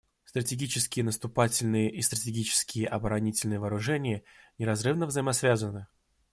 [0.25, 4.23] Стратегические наступательные и стратегические оборонительные вооружения
[4.57, 5.85] неразрывно взаимосвязаны.